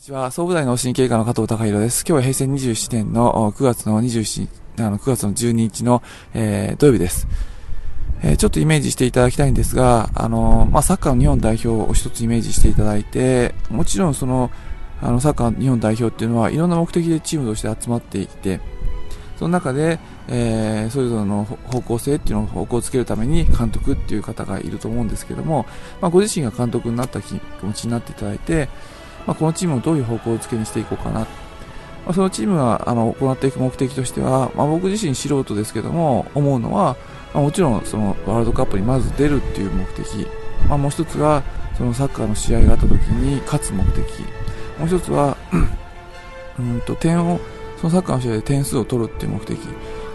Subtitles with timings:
[0.00, 0.30] にちは。
[0.30, 2.06] 総武大の神経科の加藤隆弘です。
[2.08, 4.48] 今日は平成27年の9月の27
[4.78, 6.02] あの9月の12日の、
[6.32, 7.28] えー、土曜日です。
[8.22, 14.50] えー、ちょっとイメージしていただきたいんですが、あのまあ、サッカーの日本代表を一つイメージしていただいて、もちろんその、
[15.02, 18.58] あの、サッカー日本代表っていうのは、いろんな目的でチームとして集まっていて、
[19.36, 19.98] その中で、
[20.28, 25.66] えー、それぞれの方向性っていうのを方向をつけるために監督っていう方がいると思うんですけども、
[26.00, 28.70] まあ、ご自身が監督になった気持ちになっていただいて、
[29.26, 31.26] まあ、このチームをどういう方向付けにしていこうかな、ま
[32.08, 36.96] あ、そのチームがあの行っていく目的としては、まあ、僕自身素人ですけども思うのは、
[37.34, 40.26] まあ、もちろんそのワールドカップにまず出るっていう目的、
[40.68, 41.42] まあ、もう一つは
[41.76, 44.04] そのサッカーの試合があった時に勝つ目的。
[44.78, 45.36] もう一つは
[46.58, 47.40] うんと点を
[47.78, 49.58] そのサッカーの試合で点数を取るっていう目的。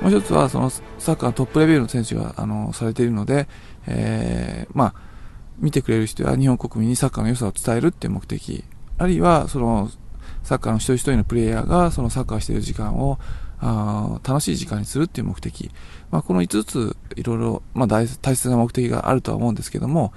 [0.01, 3.47] もう一つはそのサッカーのトップレベルの選手があのされているので、
[3.87, 4.93] えー、まあ
[5.57, 8.63] 見てくれる人や日本国民にサッカーの良さを伝えるっていう目的。
[8.97, 9.89] あるいはその
[10.43, 13.19] サッカーの一人一人のプレイヤーがそのサッカーしている時間を
[13.59, 15.71] あ楽しい時間にするっていう目的、
[16.11, 20.13] まあ、この5ついろいろ、まあ、大切な目的があるとは思うんですけども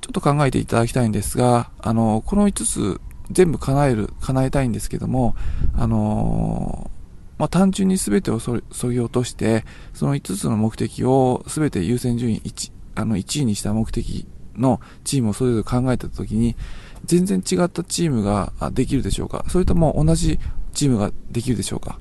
[0.00, 3.00] ちょっと考えていただきたいんですがあのこの5つ
[3.30, 5.34] 全部叶える叶えたいんですけども
[5.76, 6.90] あの
[7.38, 16.56] まあ、単純に全てをそぎ落としてその5つの目的を全て優先順位 1, あの1位にした目的のチームをそれぞれ考えたときに
[17.04, 19.44] 全然違ったチームができるでしょうか？
[19.48, 20.38] それとも同じ
[20.72, 21.98] チームができるでしょうか？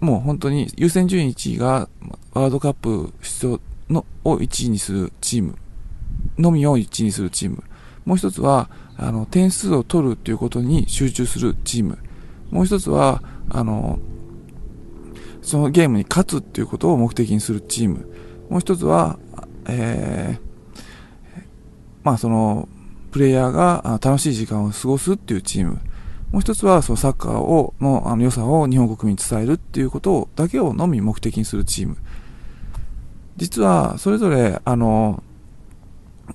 [0.00, 1.88] もう本当に優先順位1位が
[2.32, 5.56] ワールドカップ出場のを1位にするチーム
[6.38, 7.62] のみを1位にするチーム。
[8.04, 11.98] もう一つはあの点数を取るということに集中するチーム。
[12.50, 14.00] もう一つはあの
[15.40, 18.08] そのゲームに勝つっていうことを目的にするチーム。
[18.48, 19.18] もう一つは、
[19.66, 20.51] えー、
[22.02, 22.68] まあその
[23.10, 25.80] プレイヤーが楽しい時間を過ごすっていうチーム。
[26.32, 31.98] もう一つは、そのサッカーを、の、あの良さを日本国民に伝えるっていうことを、だけをのみ目的にするチーム。
[33.36, 35.22] 実は、それぞれ、あの、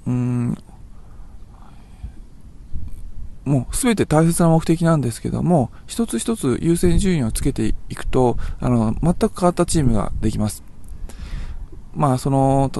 [0.05, 0.55] うん、
[3.43, 10.63] もうすべて大切な目的なんですけども、一つ一つ優先順位をつけていくと、あの、全く変わったチームができます。
[11.95, 12.71] まあ、その、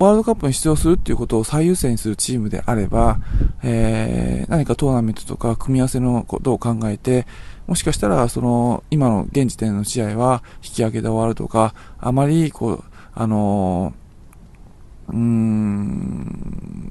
[0.00, 3.18] ワールドカップに出場するっていうことを最優先にするチームであれば、
[3.62, 7.26] えー、何かトーナメントとか組み合わせのことを考えて、
[7.66, 12.84] もしかしたら、その、今の現時点の試合は引き上げで終わるとか、あまり、こう、
[13.14, 16.90] あのー、うーん、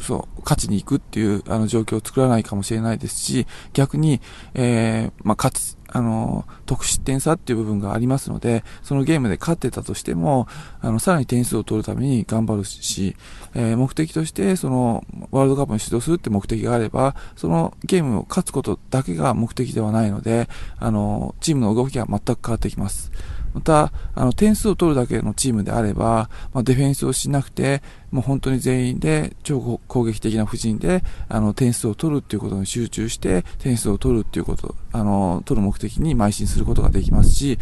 [0.00, 4.20] そう、勝ちに行くっていうあの状況を作らないかもしれないですし、逆に、
[4.54, 10.46] えー、まあ、勝つ、あの、得失点差っていう部分がありますので、そのゲームで勝ってたとしても、
[10.80, 13.16] あの、さらに点数を取るために頑張るし、
[13.54, 20.48] えー、目的として、その、ワールドカップに出場するって目的があれば、そのゲームを勝つことだけが目的ではないので、
[20.78, 23.10] あの、チームの動きが全く変わってきます。
[23.54, 37.58] また、あの、点数を取るだけのチームであれば、まあ、ディフェンスをしなくて、もう本当に全員で超攻撃的な布陣で、あの、点数を取るっていうことに集中して、点数を取るっていうこと、あの、取る目的に邁進することができますし、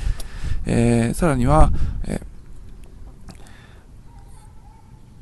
[0.66, 1.70] えー、さらには、
[2.04, 2.36] えー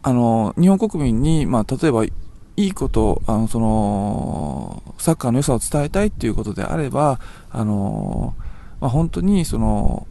[0.07, 2.13] あの、日本国民に、まあ、例えば、い
[2.57, 7.21] いこと、あの、その、サッカーの良さを伝えたいっていうことであれば、
[7.51, 8.35] あの、
[8.81, 10.07] まあ、本当に、その、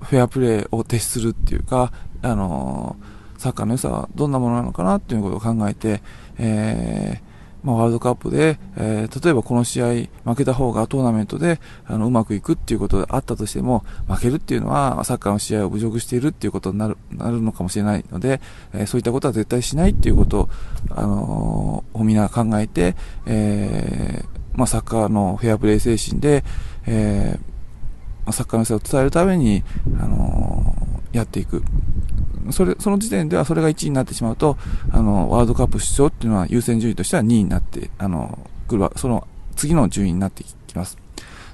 [0.00, 1.92] フェアプレーを徹するっていうか、
[2.22, 2.96] あの
[3.38, 6.02] サッカーの良さはどんなものなのかなっていうことを考えて、
[6.38, 7.28] えー
[7.62, 9.86] まあ、ワールドカップで、えー、例えばこの試合
[10.24, 18.40] 負けた方がトーナメントであのうまくいくっていうことであったとしても負けるっていうのはサッカーの試合を侮辱しているっていうことになるなるのかもしれないので、
[18.72, 20.48] え、そういったことは絶対しないっていうことを、
[20.90, 26.44] あのー、をみな考えて、えーまあ、サッカーのフェアプレー精神で、
[26.86, 27.57] えー
[28.32, 29.62] サッカーの良さを伝えるために、
[30.00, 30.74] あの、
[31.12, 31.62] やっていく。
[32.50, 34.56] それ、その時点ではそれが1位になってしまうと、
[34.90, 39.26] あの、ワールドカップ出場っていうのは優先順位としては2位になって、あの、来るわ、その
[39.56, 40.96] 次の順位になってきます。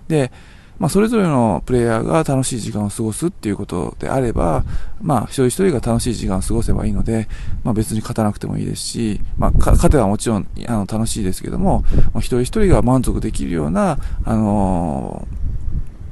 [0.08, 0.30] で、
[0.78, 4.64] まあ、それぞれのプレイヤーが楽しい時間を過ごすっていうことであれば、
[5.00, 7.28] まあ、一人一人が楽しい時間を過ごせばいいので、
[7.62, 15.43] まあ、別に勝たなくてもいいですし、まあ、勝てはもちろん、あの、楽しいですけども、まあ、一人一人が満足できるような、あのー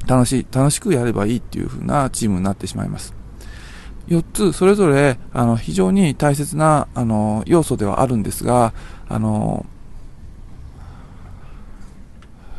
[0.06, 3.14] 楽しい、楽しくやればいいっていう風なチームになってしまいます。
[4.08, 8.74] 4つ、それぞれ、あの、非常に大切な、あの、要素ではあるんですが、
[9.08, 9.64] あの、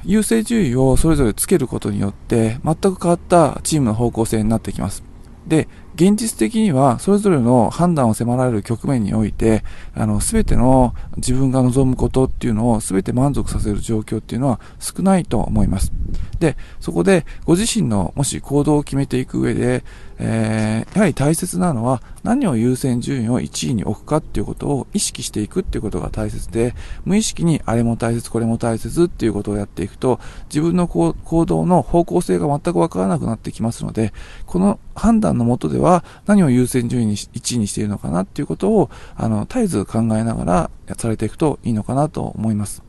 [0.06, 5.04] 優勢順位をそれぞれつけることによって、全く変わったチームの方向性になってきます。
[5.48, 9.64] で、現実的にはそれぞれの判断を迫られる局面において、
[9.94, 15.92] あの、すべての自分が望むことっていうのをすべて満足させる状況っていうのは少ないと思います。
[16.40, 19.84] で、そこでご自身のもし行動を決めていく上で、
[20.20, 26.74] えー、やはり大切なのは何を優先順位を1位に置くかっていうことを意識していくっていうことが大切で、
[27.06, 30.20] 無意識にあれも大切、これも大切っていうことをやっていくと、
[30.50, 31.14] 自分の行
[31.46, 34.14] 動の方向性が全くわからなくなってきますので、
[34.46, 40.46] この判断のもとではは何を優先順位に1位にしているのかなっていうことを、あの、絶えず考えなが
[40.88, 42.84] らされていくといいのかなと思います。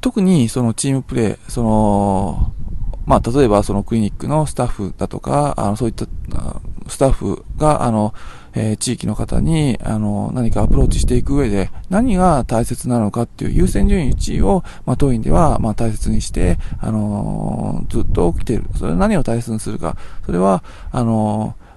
[0.00, 2.52] 特にそのチームプレー、その、
[3.06, 6.06] まあ、例えばそのクリニックのスタッフだとか、あの、そういった
[6.88, 8.14] スタッフが、あの、
[8.58, 18.64] えー、地域の方に、あの、何かアプローチしていく上で、何が大切なのかっていう優先順位1位を、まあ、当院では、まあ、大切にして、あのー、ずっと来ている。
[18.76, 19.96] それ何を大切にするか。
[20.26, 21.67] それは、あのー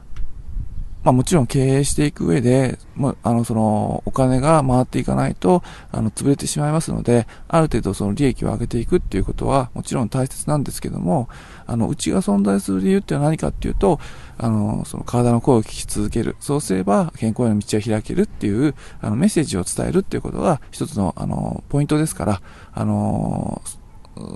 [1.03, 11.27] まあもちろん経営していく上で、まあ、あの、その、お金が回っていかないと、あの、潰れてしまいますので、ある程度その利益を上げていくっていうことは、もちろん大切なんですけども、
[11.65, 13.99] あの、うちが存在する理由っていうのは何かっていうと、
[14.37, 16.35] あの、その体の声を聞き続ける。
[16.39, 22.41] そうすれば、健康への道は開けるっていう、あの、メッセージを伝えるっていうことが、一つの、あの、ポイントですから、
[22.73, 23.61] あの、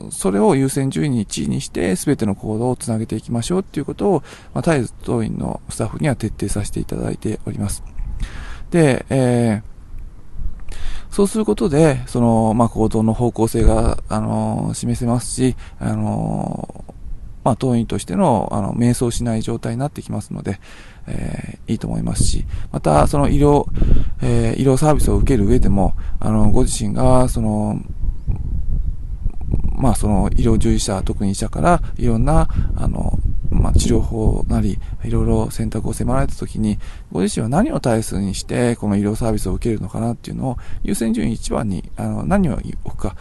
[0.10, 4.24] それを優先順位に1位にして、すべての行動をつなげていきましょうっていうことを、
[4.54, 7.84] まあ、絶えず当院のスタッフには徹底させていただいております。
[8.72, 10.74] で、えー、
[11.12, 16.86] そうすることで、その、まあ、行動の方向性が、あの示せますし、あの
[17.46, 20.60] まあ、当院としての、あの、瞑想しない状態になってきますので、
[21.08, 23.66] えー、いいと思いますし、また、その医療、
[24.24, 27.80] えー、医療サービスを受ける上でも、あの、ご自身が、その、
[29.78, 33.18] まあ、その医療従事者、特に医者からいろんな、あの、
[33.52, 36.78] まあ、治療法なり、いろいろ選択を迫られたときに、
[37.12, 43.16] ご自身は何を対数にして、この医療サービスを受けるのかなっていうのを、優先順位一番に、あの、何を置くか、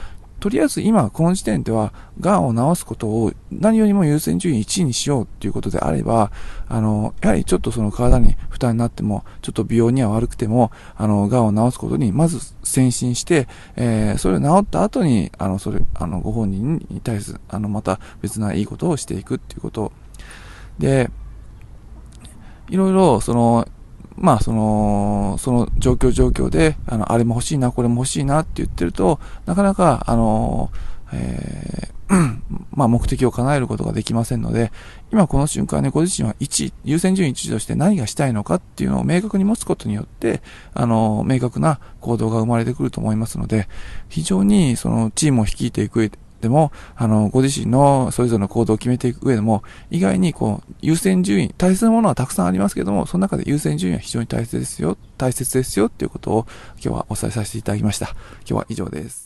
[0.45, 6.33] とりあえず今、この時点では、癌を治すことを何よりも優先順位1位にしようっていうことであれば、
[6.69, 19.93] あの、やはりちょっとその体に負担になっても、ちょっと美容には悪くても、あの、癌を治すことにまず先進して、えー、それを治った後に、あの、それ、あの、ご本人に対する、あの、また別ないいことをしていくっていうこと。
[20.79, 21.11] で、
[22.69, 23.67] いろいろ、その、
[24.17, 30.71] まあ、その、その状況状況で、あの、あれも欲しいな、これも欲しいなって言ってると、なかなか、あの、
[31.13, 31.95] えー、
[32.73, 34.73] まあ、目的を叶えることができませんので、
[35.13, 40.43] 今この瞬間ね、ご自身は1、優先順位1として何がしたいのかっていうのを明確に持つことによって、
[40.75, 43.69] あの、明確な行動が生まれてくると思いますので、
[44.09, 46.11] 非常にそのチームを率いていく、
[46.45, 58.11] でも、あの、ご自身のそれぞれの行動を決めていく上でも、意外にこう、優先順位、大切なものはたくさんありますけども、その中で優先順位は非常に大切ですよ、大切ですよっていうことを今日はお伝えさせていただきました。
[58.41, 59.24] 今日は以上です。